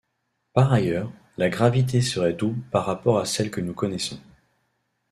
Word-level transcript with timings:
Par 0.53 0.73
ailleurs, 0.73 1.11
la 1.37 1.49
gravité 1.49 2.01
serait 2.01 2.33
double 2.33 2.59
par 2.71 2.87
rapport 2.87 3.19
à 3.19 3.25
celle 3.27 3.51
que 3.51 3.61
nous 3.61 3.75
connaissons. 3.75 4.17